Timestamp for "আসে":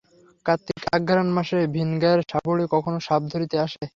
3.65-3.83